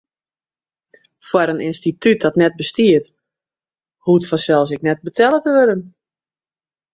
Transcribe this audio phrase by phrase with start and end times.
[1.29, 3.05] Foar in ynstitút dat net bestiet,
[4.05, 5.81] hoecht fansels ek net betelle te wurden.